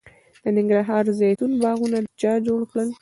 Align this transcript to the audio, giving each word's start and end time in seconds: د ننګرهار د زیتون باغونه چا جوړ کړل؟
د 0.43 0.45
ننګرهار 0.57 1.01
د 1.05 1.09
زیتون 1.19 1.51
باغونه 1.61 1.97
چا 2.21 2.33
جوړ 2.47 2.59
کړل؟ 2.71 2.89